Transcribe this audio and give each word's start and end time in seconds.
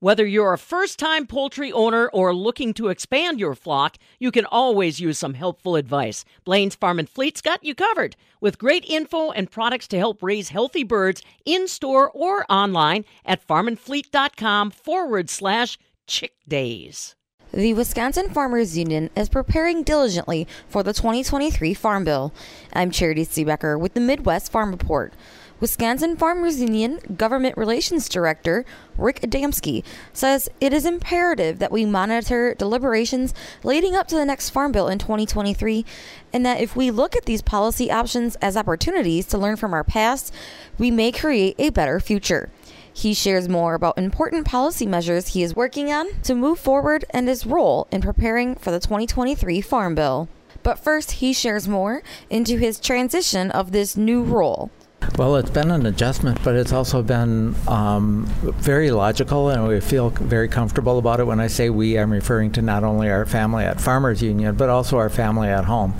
Whether 0.00 0.26
you're 0.26 0.52
a 0.52 0.58
first 0.58 0.98
time 0.98 1.26
poultry 1.26 1.72
owner 1.72 2.08
or 2.08 2.34
looking 2.34 2.74
to 2.74 2.88
expand 2.88 3.40
your 3.40 3.54
flock, 3.54 3.96
you 4.18 4.30
can 4.30 4.44
always 4.44 5.00
use 5.00 5.16
some 5.16 5.32
helpful 5.32 5.74
advice. 5.74 6.22
Blain's 6.44 6.74
Farm 6.74 6.98
and 6.98 7.08
Fleet's 7.08 7.40
got 7.40 7.64
you 7.64 7.74
covered 7.74 8.14
with 8.38 8.58
great 8.58 8.84
info 8.84 9.30
and 9.30 9.50
products 9.50 9.88
to 9.88 9.98
help 9.98 10.22
raise 10.22 10.50
healthy 10.50 10.84
birds 10.84 11.22
in 11.46 11.66
store 11.66 12.10
or 12.10 12.44
online 12.52 13.06
at 13.24 13.46
farmandfleet.com 13.48 14.70
forward 14.70 15.30
slash 15.30 15.78
chick 16.06 16.34
days. 16.46 17.16
The 17.54 17.72
Wisconsin 17.72 18.28
Farmers 18.28 18.76
Union 18.76 19.08
is 19.16 19.30
preparing 19.30 19.82
diligently 19.82 20.46
for 20.68 20.82
the 20.82 20.92
2023 20.92 21.72
Farm 21.72 22.04
Bill. 22.04 22.34
I'm 22.74 22.90
Charity 22.90 23.24
Seebecker 23.24 23.80
with 23.80 23.94
the 23.94 24.00
Midwest 24.00 24.52
Farm 24.52 24.72
Report. 24.72 25.14
Wisconsin 25.58 26.18
Farmers 26.18 26.60
Union 26.60 27.00
Government 27.16 27.56
Relations 27.56 28.10
Director 28.10 28.66
Rick 28.98 29.20
Adamski 29.22 29.82
says 30.12 30.50
it 30.60 30.74
is 30.74 30.84
imperative 30.84 31.58
that 31.60 31.72
we 31.72 31.86
monitor 31.86 32.54
deliberations 32.54 33.32
leading 33.64 33.96
up 33.96 34.06
to 34.08 34.16
the 34.16 34.26
next 34.26 34.50
Farm 34.50 34.70
Bill 34.70 34.86
in 34.86 34.98
2023, 34.98 35.86
and 36.30 36.44
that 36.44 36.60
if 36.60 36.76
we 36.76 36.90
look 36.90 37.16
at 37.16 37.24
these 37.24 37.40
policy 37.40 37.90
options 37.90 38.36
as 38.36 38.54
opportunities 38.54 39.24
to 39.26 39.38
learn 39.38 39.56
from 39.56 39.72
our 39.72 39.84
past, 39.84 40.30
we 40.76 40.90
may 40.90 41.10
create 41.10 41.54
a 41.58 41.70
better 41.70 42.00
future. 42.00 42.50
He 42.92 43.14
shares 43.14 43.48
more 43.48 43.72
about 43.72 43.96
important 43.96 44.46
policy 44.46 44.84
measures 44.84 45.28
he 45.28 45.42
is 45.42 45.56
working 45.56 45.90
on 45.90 46.20
to 46.24 46.34
move 46.34 46.58
forward 46.58 47.06
and 47.10 47.28
his 47.28 47.46
role 47.46 47.88
in 47.90 48.02
preparing 48.02 48.56
for 48.56 48.70
the 48.70 48.80
2023 48.80 49.62
Farm 49.62 49.94
Bill. 49.94 50.28
But 50.62 50.78
first, 50.78 51.12
he 51.12 51.32
shares 51.32 51.66
more 51.66 52.02
into 52.28 52.58
his 52.58 52.78
transition 52.78 53.50
of 53.50 53.72
this 53.72 53.96
new 53.96 54.22
role. 54.22 54.70
Well, 55.16 55.36
it's 55.36 55.48
been 55.48 55.70
an 55.70 55.86
adjustment, 55.86 56.44
but 56.44 56.56
it's 56.56 56.74
also 56.74 57.02
been 57.02 57.54
um, 57.66 58.26
very 58.42 58.90
logical, 58.90 59.48
and 59.48 59.66
we 59.66 59.80
feel 59.80 60.10
very 60.10 60.46
comfortable 60.46 60.98
about 60.98 61.20
it. 61.20 61.24
When 61.24 61.40
I 61.40 61.46
say 61.46 61.70
we, 61.70 61.98
I'm 61.98 62.12
referring 62.12 62.52
to 62.52 62.62
not 62.62 62.84
only 62.84 63.08
our 63.08 63.24
family 63.24 63.64
at 63.64 63.80
Farmers 63.80 64.22
Union, 64.22 64.56
but 64.56 64.68
also 64.68 64.98
our 64.98 65.08
family 65.08 65.48
at 65.48 65.64
home. 65.64 65.94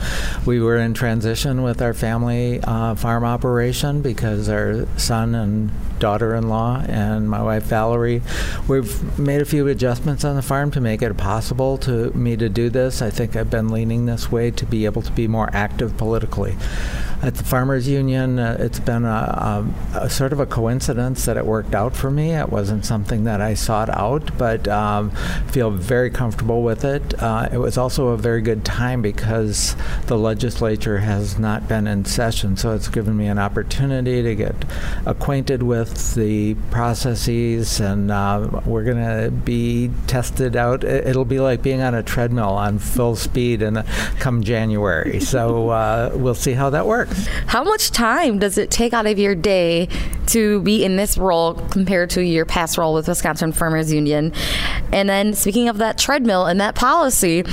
We 0.44 0.60
were 0.60 0.76
in 0.76 0.92
transition 0.92 1.62
with 1.62 1.80
our 1.80 1.94
family 1.94 2.60
uh, 2.62 2.94
farm 2.94 3.24
operation 3.24 4.02
because 4.02 4.50
our 4.50 4.86
son 4.98 5.34
and 5.34 5.70
daughter-in-law 5.98 6.84
and 6.88 7.28
my 7.28 7.42
wife 7.42 7.64
Valerie, 7.64 8.22
we've 8.68 9.18
made 9.18 9.40
a 9.40 9.44
few 9.44 9.66
adjustments 9.68 10.24
on 10.24 10.36
the 10.36 10.42
farm 10.42 10.70
to 10.72 10.80
make 10.80 11.02
it 11.02 11.16
possible 11.16 11.78
to 11.78 12.10
me 12.12 12.36
to 12.36 12.48
do 12.48 12.68
this. 12.70 13.02
I 13.02 13.10
think 13.10 13.36
I've 13.36 13.50
been 13.50 13.68
leaning 13.68 14.06
this 14.06 14.30
way 14.30 14.50
to 14.52 14.66
be 14.66 14.84
able 14.84 15.02
to 15.02 15.12
be 15.12 15.28
more 15.28 15.48
active 15.52 15.96
politically. 15.96 16.56
At 17.22 17.34
the 17.36 17.44
Farmers 17.44 17.88
Union, 17.88 18.38
uh, 18.38 18.58
it's 18.60 18.78
been 18.78 19.04
a, 19.04 19.08
a, 19.08 20.00
a, 20.00 20.10
sort 20.10 20.34
of 20.34 20.40
a 20.40 20.44
coincidence 20.44 21.24
that 21.24 21.38
it 21.38 21.46
worked 21.46 21.74
out 21.74 21.96
for 21.96 22.10
me. 22.10 22.32
It 22.32 22.50
wasn't 22.50 22.84
something 22.84 23.24
that 23.24 23.40
I 23.40 23.54
sought 23.54 23.88
out, 23.88 24.36
but 24.36 24.68
um, 24.68 25.10
feel 25.50 25.70
very 25.70 26.10
comfortable 26.10 26.62
with 26.62 26.84
it. 26.84 27.20
Uh, 27.20 27.48
it 27.50 27.56
was 27.56 27.78
also 27.78 28.08
a 28.08 28.18
very 28.18 28.42
good 28.42 28.66
time 28.66 29.00
because 29.00 29.74
the 30.06 30.18
legislature 30.18 30.98
has 30.98 31.38
not 31.38 31.66
been 31.66 31.86
in 31.86 32.04
session, 32.04 32.56
so 32.56 32.74
it's 32.74 32.88
given 32.88 33.16
me 33.16 33.28
an 33.28 33.38
opportunity 33.38 34.22
to 34.22 34.34
get 34.34 34.54
acquainted 35.06 35.62
with 35.62 35.85
the 36.14 36.54
processes, 36.70 37.80
and 37.80 38.10
uh, 38.10 38.62
we're 38.64 38.84
going 38.84 38.96
to 39.04 39.30
be 39.30 39.90
tested 40.06 40.56
out. 40.56 40.84
It'll 40.84 41.24
be 41.24 41.40
like 41.40 41.62
being 41.62 41.82
on 41.82 41.94
a 41.94 42.02
treadmill 42.02 42.50
on 42.50 42.78
full 42.78 43.16
speed 43.16 43.62
and 43.62 43.84
come 44.18 44.42
January. 44.42 45.20
So 45.36 45.68
uh, 45.68 46.12
we'll 46.14 46.34
see 46.34 46.52
how 46.52 46.70
that 46.70 46.86
works. 46.86 47.26
How 47.46 47.62
much 47.62 47.90
time 47.90 48.38
does 48.38 48.56
it 48.56 48.70
take 48.70 48.94
out 48.94 49.06
of 49.06 49.18
your 49.18 49.34
day 49.34 49.88
to 50.28 50.62
be 50.62 50.84
in 50.84 50.96
this 50.96 51.18
role 51.18 51.54
compared 51.54 52.10
to 52.10 52.22
your 52.24 52.46
past 52.46 52.78
role 52.78 52.94
with 52.94 53.08
Wisconsin 53.08 53.52
Farmers 53.52 53.92
Union? 53.92 54.32
And 54.92 55.08
then, 55.08 55.34
speaking 55.34 55.68
of 55.68 55.78
that 55.78 55.98
treadmill 55.98 56.46
and 56.46 56.60
that 56.60 56.74
policy, 56.74 57.44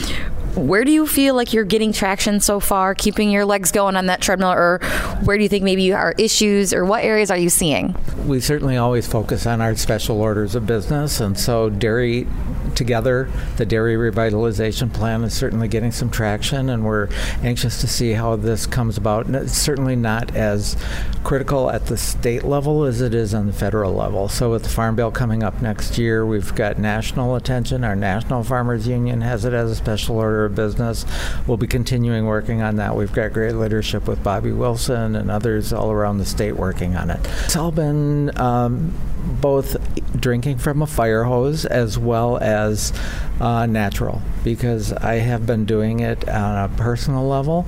where 0.56 0.84
do 0.84 0.92
you 0.92 1.08
feel 1.08 1.36
like 1.36 1.54
you're 1.54 1.64
getting 1.64 1.92
traction 1.92 2.40
so 2.40 2.60
far, 2.60 2.94
keeping 2.94 3.32
your 3.32 3.46
legs 3.46 3.72
going 3.72 3.96
on 3.96 4.06
that 4.08 4.22
treadmill, 4.22 4.52
or 4.52 4.80
where 5.24 5.38
do 5.38 5.44
you 5.44 5.50
think 5.50 5.64
maybe 5.64 5.92
are 5.94 6.14
issues, 6.18 6.74
or 6.74 6.86
what 6.86 7.04
areas 7.04 7.32
are 7.32 7.38
you 7.38 7.50
seeing? 7.50 7.96
We 8.26 8.40
certainly 8.40 8.78
always 8.78 9.08
focus 9.08 9.46
on 9.46 9.62
our 9.62 9.76
special 9.76 10.22
orders 10.22 10.56
of 10.56 10.66
business, 10.66 11.20
and 11.20 11.38
so 11.38 11.70
dairy 11.70 12.28
together, 12.76 13.30
the 13.58 13.66
dairy 13.66 13.96
revitalization 13.96 14.92
plan 14.94 15.24
is 15.24 15.34
certainly 15.34 15.68
getting 15.68 15.92
some 15.92 16.10
traction, 16.10 16.70
and 16.70 16.84
we're 16.84 17.08
anxious 17.42 17.82
to 17.82 17.88
see 17.88 18.14
how 18.14 18.36
this 18.36 18.66
comes 18.66 18.98
about. 18.98 19.26
And 19.26 19.36
it's 19.36 19.58
certainly 19.58 19.96
not 19.96 20.36
as 20.36 20.76
critical 21.24 21.70
at 21.70 21.88
the 21.88 21.98
state 21.98 22.44
level 22.44 22.84
as 22.84 23.02
it 23.02 23.14
is 23.14 23.34
on 23.34 23.48
the 23.48 23.54
federal 23.54 23.94
level. 23.94 24.28
So, 24.30 24.52
with 24.52 24.64
the 24.64 24.70
Farm 24.70 24.96
Bill 24.96 25.12
coming 25.12 25.44
up 25.44 25.62
next 25.62 25.98
year, 25.98 26.26
we've 26.26 26.54
got 26.56 26.78
national 26.78 27.36
attention. 27.36 27.84
Our 27.84 27.96
National 27.96 28.44
Farmers 28.44 28.88
Union 28.88 29.22
has 29.22 29.46
it 29.46 29.54
as 29.54 29.72
a 29.72 29.76
special 29.76 30.18
order 30.18 30.43
of 30.46 30.56
business. 30.56 31.06
We'll 31.48 31.58
be 31.58 31.68
continuing 31.68 32.26
working 32.26 32.62
on 32.62 32.78
that. 32.78 32.96
We've 32.96 33.12
got 33.12 33.34
great 33.34 33.56
leadership 33.56 34.08
with 34.08 34.24
Bobby 34.24 34.52
Wilson 34.52 35.16
and 35.16 35.30
others 35.30 35.74
all 35.74 35.92
around 35.92 36.18
the 36.18 36.26
state 36.26 36.54
working 36.54 36.96
on 36.96 37.10
it. 37.10 37.20
It's 37.46 37.56
all 37.56 37.72
been 37.72 38.38
um, 38.40 38.94
both 39.42 39.78
drinking 40.20 40.58
from 40.58 40.82
a 40.82 40.88
fire 40.88 41.24
hose 41.24 41.66
as 41.66 41.98
well 41.98 42.38
as 42.38 42.94
uh, 43.40 43.66
natural 43.66 44.22
because 44.44 44.94
I 44.94 45.16
have 45.16 45.46
been 45.46 45.66
doing 45.66 46.00
it 46.00 46.28
on 46.30 46.70
a 46.70 46.74
personal 46.76 47.28
level. 47.28 47.66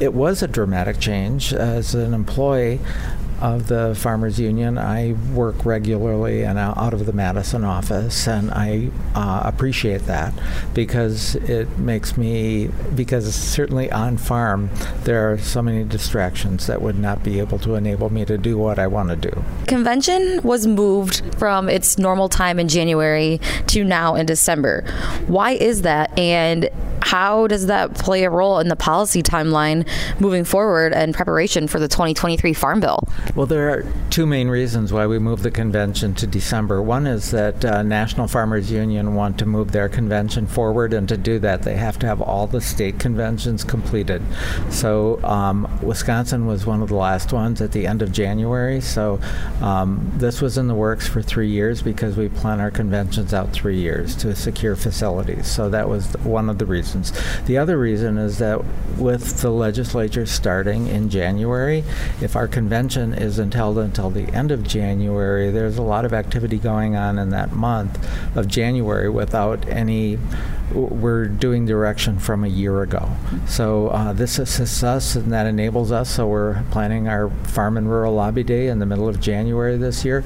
It 0.00 0.14
was 0.14 0.42
a 0.42 0.48
dramatic 0.48 1.00
change 1.00 1.52
as 1.52 1.94
an 1.94 2.14
employee 2.14 2.80
of 3.40 3.68
the 3.68 3.94
Farmers 3.96 4.38
Union. 4.38 4.78
I 4.78 5.14
work 5.32 5.64
regularly 5.64 6.42
and 6.42 6.58
out 6.58 6.92
of 6.92 7.06
the 7.06 7.12
Madison 7.12 7.64
office, 7.64 8.26
and 8.26 8.50
I 8.50 8.90
uh, 9.14 9.42
appreciate 9.44 10.02
that 10.06 10.32
because 10.74 11.34
it 11.36 11.78
makes 11.78 12.16
me, 12.16 12.68
because 12.94 13.32
certainly 13.34 13.90
on 13.90 14.16
farm, 14.16 14.70
there 15.04 15.32
are 15.32 15.38
so 15.38 15.62
many 15.62 15.84
distractions 15.84 16.66
that 16.66 16.82
would 16.82 16.98
not 16.98 17.22
be 17.22 17.38
able 17.38 17.58
to 17.60 17.74
enable 17.74 18.10
me 18.10 18.24
to 18.24 18.38
do 18.38 18.58
what 18.58 18.78
I 18.78 18.86
want 18.86 19.10
to 19.10 19.16
do. 19.16 19.44
Convention 19.66 20.40
was 20.42 20.66
moved 20.66 21.22
from 21.38 21.68
its 21.68 21.98
normal 21.98 22.28
time 22.28 22.58
in 22.58 22.68
January 22.68 23.40
to 23.68 23.84
now 23.84 24.14
in 24.14 24.26
December. 24.26 24.84
Why 25.26 25.52
is 25.52 25.82
that? 25.82 26.16
And 26.18 26.68
how 27.08 27.46
does 27.46 27.64
that 27.68 27.94
play 27.94 28.24
a 28.24 28.28
role 28.28 28.58
in 28.58 28.68
the 28.68 28.76
policy 28.76 29.22
timeline 29.22 29.88
moving 30.20 30.44
forward 30.44 30.92
and 30.92 31.14
preparation 31.14 31.66
for 31.66 31.80
the 31.80 31.88
2023 31.88 32.52
Farm 32.52 32.80
Bill? 32.80 33.02
Well, 33.34 33.46
there 33.46 33.70
are 33.70 33.90
two 34.10 34.26
main 34.26 34.48
reasons 34.48 34.92
why 34.92 35.06
we 35.06 35.18
moved 35.18 35.42
the 35.42 35.50
convention 35.50 36.14
to 36.16 36.26
December. 36.26 36.82
One 36.82 37.06
is 37.06 37.30
that 37.30 37.64
uh, 37.64 37.82
National 37.82 38.28
Farmers 38.28 38.70
Union 38.70 39.14
want 39.14 39.38
to 39.38 39.46
move 39.46 39.72
their 39.72 39.88
convention 39.88 40.46
forward, 40.46 40.92
and 40.92 41.08
to 41.08 41.16
do 41.16 41.38
that, 41.38 41.62
they 41.62 41.76
have 41.76 41.98
to 42.00 42.06
have 42.06 42.20
all 42.20 42.46
the 42.46 42.60
state 42.60 42.98
conventions 42.98 43.64
completed. 43.64 44.20
So, 44.68 45.24
um, 45.24 45.66
Wisconsin 45.80 46.44
was 46.44 46.66
one 46.66 46.82
of 46.82 46.90
the 46.90 46.96
last 46.96 47.32
ones 47.32 47.62
at 47.62 47.72
the 47.72 47.86
end 47.86 48.02
of 48.02 48.12
January. 48.12 48.82
So, 48.82 49.18
um, 49.62 50.12
this 50.16 50.42
was 50.42 50.58
in 50.58 50.68
the 50.68 50.74
works 50.74 51.08
for 51.08 51.22
three 51.22 51.48
years 51.48 51.80
because 51.80 52.18
we 52.18 52.28
plan 52.28 52.60
our 52.60 52.70
conventions 52.70 53.32
out 53.32 53.50
three 53.50 53.80
years 53.80 54.14
to 54.16 54.36
secure 54.36 54.76
facilities. 54.76 55.46
So, 55.46 55.70
that 55.70 55.88
was 55.88 56.12
one 56.22 56.50
of 56.50 56.58
the 56.58 56.66
reasons 56.66 56.97
reasons. 56.98 57.46
The 57.46 57.58
other 57.58 57.78
reason 57.78 58.18
is 58.18 58.38
that 58.38 58.64
with 58.96 59.40
the 59.40 59.50
legislature 59.50 60.26
starting 60.26 60.86
in 60.86 61.08
January, 61.08 61.84
if 62.20 62.36
our 62.36 62.48
convention 62.48 63.14
isn't 63.14 63.54
held 63.54 63.78
until 63.78 64.10
the 64.10 64.28
end 64.34 64.50
of 64.50 64.62
January, 64.62 65.50
there's 65.50 65.78
a 65.78 65.82
lot 65.82 66.04
of 66.04 66.12
activity 66.12 66.58
going 66.58 66.96
on 66.96 67.18
in 67.18 67.30
that 67.30 67.52
month 67.52 67.98
of 68.36 68.48
January 68.48 69.08
without 69.08 69.66
any 69.68 70.18
we're 70.72 71.26
doing 71.26 71.66
direction 71.66 72.18
from 72.18 72.44
a 72.44 72.48
year 72.48 72.82
ago. 72.82 73.08
So 73.46 73.88
uh, 73.88 74.12
this 74.12 74.38
assists 74.38 74.82
us 74.82 75.16
and 75.16 75.32
that 75.32 75.46
enables 75.46 75.92
us. 75.92 76.10
So 76.10 76.26
we're 76.26 76.62
planning 76.70 77.08
our 77.08 77.30
Farm 77.44 77.76
and 77.76 77.88
Rural 77.88 78.14
Lobby 78.14 78.42
Day 78.42 78.68
in 78.68 78.78
the 78.78 78.86
middle 78.86 79.08
of 79.08 79.20
January 79.20 79.76
this 79.76 80.04
year, 80.04 80.24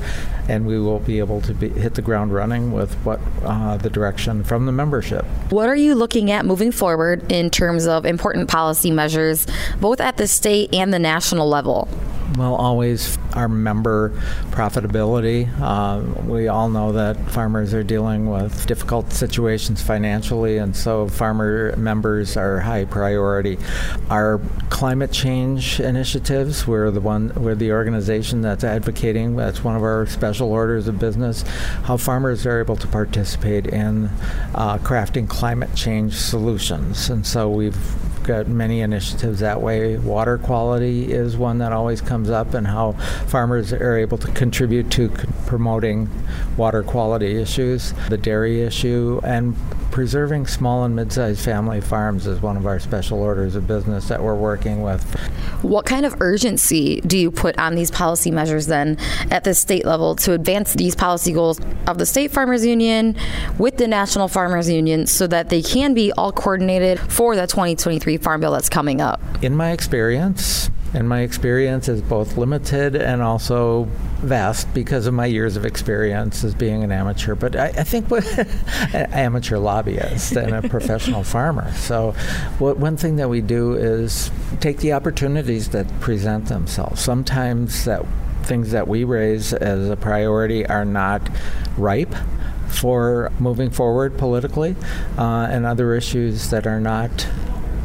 and 0.48 0.66
we 0.66 0.78
will 0.78 0.98
be 0.98 1.18
able 1.18 1.40
to 1.42 1.54
be, 1.54 1.68
hit 1.68 1.94
the 1.94 2.02
ground 2.02 2.32
running 2.32 2.72
with 2.72 2.94
what 3.04 3.20
uh, 3.44 3.76
the 3.76 3.90
direction 3.90 4.44
from 4.44 4.66
the 4.66 4.72
membership. 4.72 5.24
What 5.50 5.68
are 5.68 5.76
you 5.76 5.94
looking 5.94 6.30
at 6.30 6.44
moving 6.44 6.72
forward 6.72 7.30
in 7.30 7.50
terms 7.50 7.86
of 7.86 8.04
important 8.04 8.48
policy 8.48 8.90
measures, 8.90 9.46
both 9.80 10.00
at 10.00 10.16
the 10.16 10.26
state 10.26 10.74
and 10.74 10.92
the 10.92 10.98
national 10.98 11.48
level? 11.48 11.88
Well, 12.38 12.54
always 12.54 13.18
our 13.34 13.48
member 13.48 14.10
profitability. 14.52 15.50
Uh, 15.60 16.22
we 16.22 16.48
all 16.48 16.70
know 16.70 16.92
that 16.92 17.30
farmers 17.30 17.74
are 17.74 17.82
dealing 17.82 18.30
with 18.30 18.66
difficult 18.66 19.12
situations 19.12 19.82
financially, 19.82 20.56
and 20.56 20.74
so 20.74 21.08
farmer 21.08 21.76
members 21.76 22.38
are 22.38 22.60
high 22.60 22.86
priority. 22.86 23.58
Our 24.08 24.40
climate 24.70 25.12
change 25.12 25.78
initiatives, 25.78 26.66
we're 26.66 26.90
the 26.90 27.02
one, 27.02 27.32
we're 27.36 27.54
the 27.54 27.72
organization 27.72 28.40
that's 28.40 28.64
advocating. 28.64 29.36
That's 29.36 29.62
one 29.62 29.76
of 29.76 29.82
our 29.82 30.06
special 30.06 30.50
orders 30.50 30.88
of 30.88 30.98
business. 30.98 31.42
How 31.82 31.98
farmers 31.98 32.46
are 32.46 32.60
able 32.60 32.76
to 32.76 32.86
participate 32.86 33.66
in 33.66 34.06
uh, 34.54 34.78
crafting 34.78 35.28
climate 35.28 35.74
change 35.74 36.14
solutions, 36.14 37.10
and 37.10 37.26
so 37.26 37.50
we've 37.50 37.76
got 38.22 38.48
many 38.48 38.80
initiatives 38.80 39.40
that 39.40 39.60
way. 39.60 39.96
Water 39.98 40.38
quality 40.38 41.12
is 41.12 41.36
one 41.36 41.58
that 41.58 41.72
always 41.72 42.00
comes 42.00 42.30
up, 42.30 42.54
and 42.54 42.66
how 42.66 42.92
farmers 43.26 43.72
are 43.72 43.96
able 43.96 44.18
to 44.18 44.28
contribute 44.32 44.90
to 44.92 45.08
promoting 45.46 46.08
water 46.56 46.82
quality 46.82 47.40
issues, 47.40 47.92
the 48.08 48.16
dairy 48.18 48.62
issue, 48.62 49.20
and 49.24 49.56
preserving 49.92 50.46
small 50.46 50.84
and 50.84 50.96
mid-sized 50.96 51.44
family 51.44 51.80
farms 51.80 52.26
is 52.26 52.40
one 52.40 52.56
of 52.56 52.66
our 52.66 52.80
special 52.80 53.20
orders 53.20 53.54
of 53.54 53.66
business 53.66 54.08
that 54.08 54.20
we're 54.20 54.34
working 54.34 54.82
with. 54.82 55.04
What 55.62 55.86
kind 55.86 56.04
of 56.04 56.20
urgency 56.20 57.00
do 57.02 57.16
you 57.16 57.30
put 57.30 57.56
on 57.58 57.74
these 57.74 57.90
policy 57.90 58.30
measures 58.30 58.66
then 58.66 58.96
at 59.30 59.44
the 59.44 59.54
state 59.54 59.84
level 59.84 60.16
to 60.16 60.32
advance 60.32 60.72
these 60.72 60.96
policy 60.96 61.32
goals 61.32 61.60
of 61.86 61.98
the 61.98 62.06
State 62.06 62.32
Farmers 62.32 62.64
Union 62.64 63.14
with 63.58 63.76
the 63.76 63.86
National 63.86 64.26
Farmers 64.26 64.68
Union 64.68 65.06
so 65.06 65.26
that 65.26 65.50
they 65.50 65.62
can 65.62 65.94
be 65.94 66.10
all 66.12 66.32
coordinated 66.32 66.98
for 66.98 67.36
the 67.36 67.46
2023 67.46 68.16
Farm 68.16 68.40
Bill 68.40 68.52
that's 68.52 68.70
coming 68.70 69.00
up? 69.00 69.20
In 69.42 69.54
my 69.54 69.72
experience, 69.72 70.70
and 70.94 71.08
my 71.08 71.20
experience 71.20 71.88
is 71.88 72.00
both 72.02 72.36
limited 72.36 72.96
and 72.96 73.22
also 73.22 73.88
vast 74.22 74.72
because 74.72 75.06
of 75.06 75.14
my 75.14 75.26
years 75.26 75.56
of 75.56 75.64
experience 75.66 76.44
as 76.44 76.54
being 76.54 76.82
an 76.82 76.92
amateur. 76.92 77.34
But 77.34 77.56
I, 77.56 77.66
I 77.66 77.84
think 77.84 78.10
what 78.10 78.26
an 78.94 79.12
amateur 79.12 79.58
lobbyist 79.58 80.32
and 80.36 80.54
a 80.54 80.68
professional 80.68 81.24
farmer. 81.24 81.72
So, 81.74 82.12
what, 82.58 82.78
one 82.78 82.96
thing 82.96 83.16
that 83.16 83.28
we 83.28 83.40
do 83.40 83.74
is 83.74 84.30
take 84.60 84.78
the 84.78 84.92
opportunities 84.92 85.70
that 85.70 85.88
present 86.00 86.46
themselves. 86.46 87.00
Sometimes 87.00 87.84
that 87.84 88.04
things 88.44 88.72
that 88.72 88.88
we 88.88 89.04
raise 89.04 89.52
as 89.52 89.88
a 89.88 89.96
priority 89.96 90.66
are 90.66 90.84
not 90.84 91.28
ripe 91.76 92.14
for 92.68 93.30
moving 93.38 93.70
forward 93.70 94.16
politically, 94.16 94.74
uh, 95.18 95.46
and 95.50 95.66
other 95.66 95.94
issues 95.94 96.50
that 96.50 96.66
are 96.66 96.80
not 96.80 97.28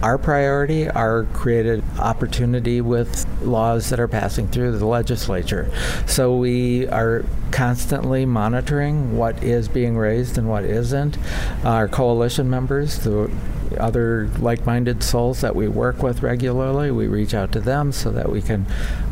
our 0.03 0.17
priority 0.17 0.89
are 0.89 1.23
created 1.33 1.83
opportunity 1.99 2.81
with 2.81 3.25
laws 3.41 3.89
that 3.89 3.99
are 3.99 4.07
passing 4.07 4.47
through 4.47 4.77
the 4.77 4.85
legislature. 4.85 5.71
So 6.05 6.35
we 6.35 6.88
are 6.88 7.25
constantly 7.51 8.25
monitoring 8.25 9.17
what 9.17 9.44
is 9.44 9.67
being 9.67 9.97
raised 9.97 10.38
and 10.38 10.47
what 10.47 10.63
isn't. 10.65 11.17
Our 11.63 11.88
coalition 11.88 12.49
members, 12.49 12.99
the 12.99 13.31
other 13.77 14.29
like-minded 14.39 15.03
souls 15.03 15.41
that 15.41 15.56
we 15.56 15.68
work 15.68 16.01
with 16.01 16.21
regularly, 16.21 16.91
we 16.91 17.07
reach 17.07 17.33
out 17.33 17.51
to 17.53 17.59
them 17.59 17.91
so 17.91 18.12
that 18.12 18.29
we 18.31 18.41
can 18.41 18.65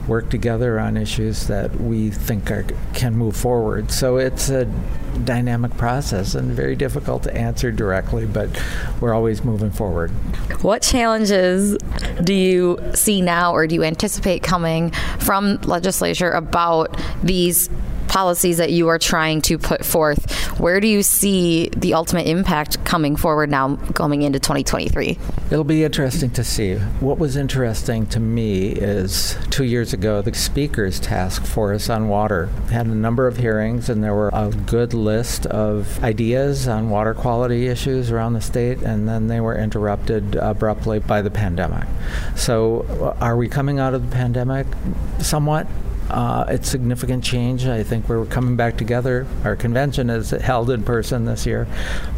work 0.07 0.29
together 0.29 0.79
on 0.79 0.97
issues 0.97 1.47
that 1.47 1.79
we 1.79 2.11
think 2.11 2.51
are, 2.51 2.65
can 2.93 3.15
move 3.15 3.35
forward. 3.35 3.91
So 3.91 4.17
it's 4.17 4.49
a 4.49 4.65
dynamic 5.23 5.75
process 5.77 6.35
and 6.35 6.51
very 6.51 6.75
difficult 6.75 7.23
to 7.23 7.35
answer 7.35 7.71
directly, 7.71 8.25
but 8.25 8.49
we're 8.99 9.13
always 9.13 9.43
moving 9.43 9.71
forward. 9.71 10.11
What 10.61 10.81
challenges 10.81 11.77
do 12.23 12.33
you 12.33 12.79
see 12.93 13.21
now 13.21 13.53
or 13.53 13.67
do 13.67 13.75
you 13.75 13.83
anticipate 13.83 14.43
coming 14.43 14.91
from 15.19 15.57
legislature 15.61 16.31
about 16.31 16.99
these 17.23 17.69
policies 18.15 18.55
that 18.59 18.71
you 18.71 18.87
are 18.87 18.97
trying 18.97 19.41
to 19.41 19.57
put 19.57 19.83
forth, 19.83 20.31
where 20.57 20.79
do 20.79 20.87
you 20.87 21.03
see 21.03 21.67
the 21.75 21.93
ultimate 21.93 22.25
impact 22.25 22.81
coming 22.85 23.17
forward 23.17 23.49
now 23.49 23.75
going 23.91 24.21
into 24.21 24.39
2023? 24.39 25.17
It'll 25.51 25.65
be 25.65 25.83
interesting 25.83 26.29
to 26.29 26.41
see. 26.41 26.75
What 27.01 27.17
was 27.19 27.35
interesting 27.35 28.05
to 28.07 28.21
me 28.21 28.69
is 28.69 29.37
two 29.49 29.65
years 29.65 29.91
ago, 29.91 30.21
the 30.21 30.33
Speaker's 30.33 30.97
Task 30.97 31.45
Force 31.45 31.89
on 31.89 32.07
Water 32.07 32.45
had 32.71 32.85
a 32.87 32.95
number 32.95 33.27
of 33.27 33.35
hearings, 33.35 33.89
and 33.89 34.01
there 34.01 34.15
were 34.15 34.29
a 34.31 34.49
good 34.65 34.93
list 34.93 35.45
of 35.47 36.01
ideas 36.01 36.69
on 36.69 36.89
water 36.89 37.13
quality 37.13 37.67
issues 37.67 38.11
around 38.11 38.31
the 38.31 38.39
state, 38.39 38.77
and 38.77 39.09
then 39.09 39.27
they 39.27 39.41
were 39.41 39.57
interrupted 39.57 40.35
abruptly 40.35 40.99
by 40.99 41.21
the 41.21 41.31
pandemic. 41.31 41.85
So, 42.37 42.85
uh, 43.01 43.21
are 43.21 43.35
we 43.35 43.49
coming 43.49 43.77
out 43.79 43.93
of 43.93 44.09
the 44.09 44.15
pandemic? 44.15 44.67
Somewhat. 45.19 45.67
Uh, 46.09 46.45
it's 46.49 46.69
significant 46.69 47.23
change. 47.23 47.65
I 47.65 47.83
think 47.83 48.07
we're 48.07 48.25
coming 48.25 48.55
back 48.55 48.77
together. 48.77 49.25
Our 49.43 49.55
convention 49.55 50.09
is 50.09 50.29
held 50.29 50.69
in 50.69 50.83
person 50.83 51.25
this 51.25 51.45
year, 51.45 51.67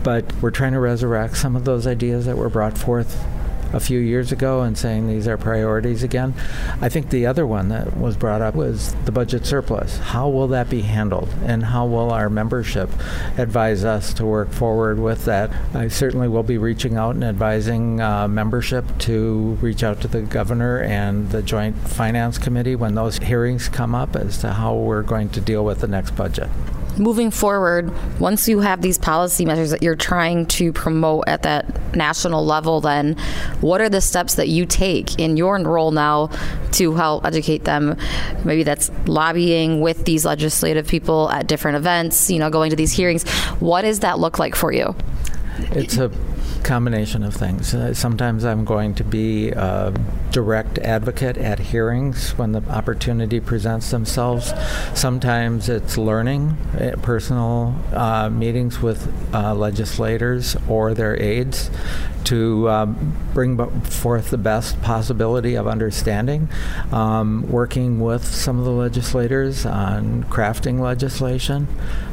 but 0.03 0.25
we're 0.41 0.51
trying 0.51 0.73
to 0.73 0.79
resurrect 0.79 1.37
some 1.37 1.55
of 1.55 1.63
those 1.63 1.87
ideas 1.87 2.25
that 2.25 2.37
were 2.37 2.49
brought 2.49 2.77
forth 2.77 3.25
a 3.73 3.79
few 3.79 3.99
years 3.99 4.31
ago 4.31 4.61
and 4.61 4.77
saying 4.77 5.07
these 5.07 5.27
are 5.27 5.37
priorities 5.37 6.03
again. 6.03 6.33
I 6.81 6.89
think 6.89 7.09
the 7.09 7.25
other 7.25 7.45
one 7.45 7.69
that 7.69 7.97
was 7.97 8.15
brought 8.17 8.41
up 8.41 8.55
was 8.55 8.93
the 9.05 9.11
budget 9.11 9.45
surplus. 9.45 9.97
How 9.97 10.29
will 10.29 10.47
that 10.49 10.69
be 10.69 10.81
handled? 10.81 11.29
And 11.43 11.65
how 11.65 11.85
will 11.85 12.11
our 12.11 12.29
membership 12.29 12.89
advise 13.37 13.83
us 13.83 14.13
to 14.15 14.25
work 14.25 14.51
forward 14.51 14.99
with 14.99 15.25
that? 15.25 15.51
I 15.73 15.87
certainly 15.87 16.27
will 16.27 16.43
be 16.43 16.57
reaching 16.57 16.97
out 16.97 17.15
and 17.15 17.23
advising 17.23 18.01
uh, 18.01 18.27
membership 18.27 18.85
to 18.99 19.57
reach 19.61 19.83
out 19.83 20.01
to 20.01 20.07
the 20.07 20.21
governor 20.21 20.81
and 20.81 21.29
the 21.31 21.41
Joint 21.41 21.77
Finance 21.77 22.37
Committee 22.37 22.75
when 22.75 22.95
those 22.95 23.17
hearings 23.17 23.69
come 23.69 23.93
up 23.93 24.15
as 24.15 24.37
to 24.39 24.53
how 24.53 24.75
we're 24.75 25.03
going 25.03 25.29
to 25.29 25.41
deal 25.41 25.63
with 25.65 25.81
the 25.81 25.87
next 25.87 26.11
budget 26.11 26.49
moving 26.97 27.31
forward, 27.31 27.91
once 28.19 28.47
you 28.47 28.59
have 28.59 28.81
these 28.81 28.97
policy 28.97 29.45
measures 29.45 29.71
that 29.71 29.81
you're 29.81 29.95
trying 29.95 30.45
to 30.47 30.73
promote 30.73 31.25
at 31.27 31.43
that 31.43 31.95
national 31.95 32.45
level, 32.45 32.81
then 32.81 33.15
what 33.61 33.81
are 33.81 33.89
the 33.89 34.01
steps 34.01 34.35
that 34.35 34.47
you 34.47 34.65
take 34.65 35.19
in 35.19 35.37
your 35.37 35.57
role 35.59 35.91
now 35.91 36.29
to 36.73 36.93
help 36.93 37.25
educate 37.25 37.63
them? 37.63 37.97
Maybe 38.43 38.63
that's 38.63 38.91
lobbying 39.05 39.81
with 39.81 40.05
these 40.05 40.25
legislative 40.25 40.87
people 40.87 41.29
at 41.29 41.47
different 41.47 41.77
events, 41.77 42.29
you 42.29 42.39
know, 42.39 42.49
going 42.49 42.69
to 42.71 42.75
these 42.75 42.91
hearings. 42.91 43.27
What 43.59 43.81
does 43.83 43.99
that 44.01 44.19
look 44.19 44.39
like 44.39 44.55
for 44.55 44.71
you? 44.71 44.95
It's 45.71 45.97
a 45.97 46.11
combination 46.63 47.23
of 47.23 47.33
things. 47.33 47.73
Uh, 47.73 47.93
sometimes 47.93 48.45
I'm 48.45 48.65
going 48.65 48.95
to 48.95 49.03
be 49.03 49.49
a 49.49 49.93
direct 50.31 50.77
advocate 50.79 51.37
at 51.37 51.59
hearings 51.59 52.31
when 52.37 52.51
the 52.51 52.61
opportunity 52.69 53.39
presents 53.39 53.91
themselves. 53.91 54.53
Sometimes 54.93 55.69
it's 55.69 55.97
learning, 55.97 56.57
uh, 56.79 56.95
personal 57.01 57.75
uh, 57.93 58.29
meetings 58.29 58.81
with 58.81 59.11
uh, 59.33 59.53
legislators 59.53 60.55
or 60.67 60.93
their 60.93 61.19
aides 61.21 61.69
to 62.27 62.69
um, 62.69 63.15
bring 63.33 63.57
forth 63.83 64.31
the 64.31 64.37
best 64.37 64.81
possibility 64.81 65.55
of 65.55 65.65
understanding, 65.65 66.49
um, 66.91 67.49
working 67.49 68.01
with 68.01 68.25
some 68.25 68.59
of 68.59 68.65
the 68.65 68.71
legislators 68.71 69.65
on 69.65 70.25
crafting 70.25 70.81
legislation. 70.81 71.69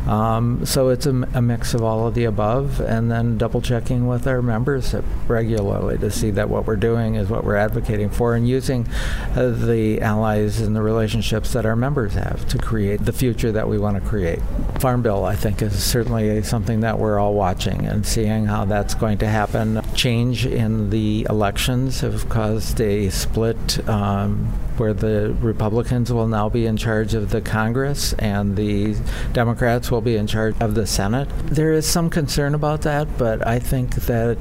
Um, 0.06 0.64
so 0.64 0.90
it's 0.90 1.06
a, 1.06 1.28
a, 1.34 1.42
mix 1.42 1.74
of 1.74 1.82
all 1.82 2.06
of 2.06 2.14
the 2.14 2.24
above, 2.24 2.80
and 2.80 3.10
then 3.10 3.38
double 3.38 3.60
checking 3.60 4.06
with 4.06 4.28
our 4.28 4.33
members 4.42 4.94
regularly 5.26 5.98
to 5.98 6.10
see 6.10 6.30
that 6.30 6.48
what 6.48 6.66
we're 6.66 6.76
doing 6.76 7.14
is 7.14 7.28
what 7.28 7.44
we're 7.44 7.56
advocating 7.56 8.10
for, 8.10 8.34
and 8.34 8.48
using 8.48 8.86
uh, 9.34 9.50
the 9.50 10.00
allies 10.00 10.60
and 10.60 10.74
the 10.74 10.82
relationships 10.82 11.52
that 11.52 11.66
our 11.66 11.76
members 11.76 12.14
have 12.14 12.46
to 12.48 12.58
create 12.58 13.04
the 13.04 13.12
future 13.12 13.52
that 13.52 13.68
we 13.68 13.78
want 13.78 14.02
to 14.02 14.08
create. 14.08 14.40
Farm 14.78 15.02
Bill, 15.02 15.24
I 15.24 15.34
think, 15.36 15.62
is 15.62 15.82
certainly 15.82 16.42
something 16.42 16.80
that 16.80 16.98
we're 16.98 17.18
all 17.18 17.34
watching 17.34 17.86
and 17.86 18.06
seeing 18.06 18.46
how 18.46 18.64
that's 18.64 18.94
going 18.94 19.18
to 19.18 19.26
happen 19.26 19.80
change 19.94 20.46
in 20.46 20.90
the 20.90 21.26
elections 21.30 22.00
have 22.00 22.28
caused 22.28 22.80
a 22.80 23.08
split 23.10 23.88
um, 23.88 24.52
where 24.78 24.94
the 24.94 25.34
Republicans 25.40 26.12
will 26.12 26.28
now 26.28 26.48
be 26.48 26.66
in 26.66 26.76
charge 26.76 27.14
of 27.14 27.30
the 27.30 27.40
Congress 27.40 28.12
and 28.14 28.56
the 28.56 28.96
Democrats 29.32 29.90
will 29.90 30.00
be 30.00 30.16
in 30.16 30.26
charge 30.26 30.54
of 30.60 30.74
the 30.74 30.86
Senate. 30.86 31.28
There 31.46 31.72
is 31.72 31.86
some 31.86 32.10
concern 32.10 32.54
about 32.54 32.82
that, 32.82 33.18
but 33.18 33.46
I 33.46 33.58
think 33.58 33.94
that 33.94 34.38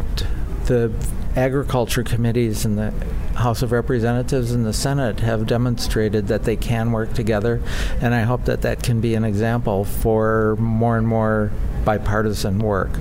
the 0.66 0.92
agriculture 1.36 2.04
committees 2.04 2.66
in 2.66 2.76
the 2.76 2.94
House 3.36 3.64
of 3.64 3.72
Representatives 3.72 4.52
and 4.52 4.66
the 4.66 4.74
Senate 4.74 5.20
have 5.22 5.48
demonstrated 5.48 6.28
that 6.28 6.44
they 6.44 6.56
can 6.56 6.92
work 6.92 7.14
together, 7.14 7.62
and 8.00 8.14
I 8.14 8.22
hope 8.22 8.46
that 8.46 8.62
that 8.62 8.84
can 8.84 9.02
be 9.02 9.16
an 9.16 9.24
example 9.24 9.86
for 9.86 10.56
more 10.58 10.98
and 10.98 11.08
more 11.08 11.52
bipartisan 11.84 12.60
work. 12.60 12.92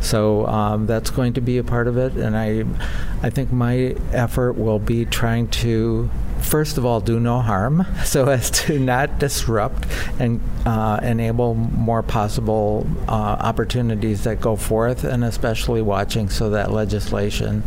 So 0.00 0.46
um, 0.46 0.86
that's 0.86 1.10
going 1.10 1.34
to 1.34 1.40
be 1.40 1.58
a 1.58 1.64
part 1.64 1.86
of 1.86 1.96
it, 1.96 2.14
and 2.14 2.36
I, 2.36 2.64
I 3.22 3.30
think 3.30 3.52
my 3.52 3.94
effort 4.12 4.54
will 4.54 4.80
be 4.80 5.04
trying 5.04 5.48
to 5.48 6.10
first 6.46 6.78
of 6.78 6.86
all, 6.86 7.00
do 7.00 7.20
no 7.20 7.40
harm 7.40 7.86
so 8.04 8.28
as 8.28 8.50
to 8.50 8.78
not 8.78 9.18
disrupt 9.18 9.86
and 10.18 10.40
uh, 10.64 11.00
enable 11.02 11.54
more 11.54 12.02
possible 12.02 12.86
uh, 13.08 13.12
opportunities 13.12 14.24
that 14.24 14.40
go 14.40 14.56
forth, 14.56 15.04
and 15.04 15.24
especially 15.24 15.82
watching 15.82 16.28
so 16.28 16.50
that 16.50 16.70
legislation 16.70 17.62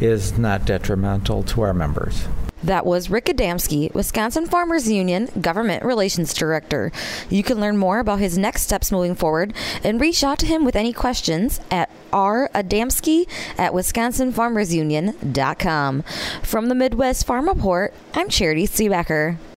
is 0.00 0.38
not 0.38 0.64
detrimental 0.64 1.42
to 1.42 1.62
our 1.62 1.74
members. 1.74 2.26
That 2.62 2.86
was 2.86 3.10
Rick 3.10 3.26
Adamski, 3.26 3.92
Wisconsin 3.92 4.46
Farmers 4.46 4.88
Union 4.88 5.28
Government 5.40 5.84
Relations 5.84 6.32
Director. 6.32 6.92
You 7.28 7.42
can 7.42 7.58
learn 7.58 7.76
more 7.76 7.98
about 7.98 8.20
his 8.20 8.38
next 8.38 8.62
steps 8.62 8.92
moving 8.92 9.16
forward 9.16 9.52
and 9.82 10.00
reach 10.00 10.22
out 10.22 10.38
to 10.40 10.46
him 10.46 10.64
with 10.64 10.76
any 10.76 10.92
questions 10.92 11.60
at 11.72 11.90
radamski 12.12 13.26
at 13.58 13.72
wisconsinfarmersunion.com. 13.72 16.02
From 16.42 16.68
the 16.68 16.74
Midwest 16.74 17.26
Farm 17.26 17.48
Report, 17.48 17.94
I'm 18.14 18.28
Charity 18.28 18.66
Seebecker. 18.66 19.38